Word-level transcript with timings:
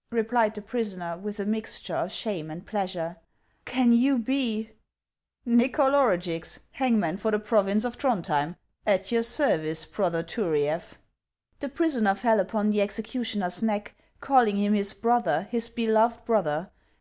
"replied 0.12 0.54
the 0.54 0.62
prisoner, 0.62 1.18
with 1.18 1.40
a 1.40 1.44
mixture 1.44 1.96
of 1.96 2.12
shame 2.12 2.48
and 2.48 2.64
pleasure;" 2.64 3.16
can 3.74 3.90
you 3.90 4.20
be 4.20 4.70
—""Xychol 5.48 5.94
Orugix, 5.94 6.60
hangman 6.70 7.16
for 7.16 7.32
the 7.32 7.40
province 7.40 7.84
of 7.84 7.98
Thrond 7.98 8.24
hjem, 8.26 8.54
at 8.86 9.10
your 9.10 9.24
service, 9.24 9.84
brother 9.84 10.22
Turiaf." 10.22 10.94
The 11.58 11.70
prisoner 11.70 12.14
fell 12.14 12.38
upon 12.38 12.70
the 12.70 12.80
executioner's 12.82 13.64
neck, 13.64 13.96
calling 14.20 14.56
him 14.58 14.74
his 14.74 14.92
brother, 14.92 15.48
his 15.50 15.68
beloved 15.68 16.24
brother. 16.24 16.70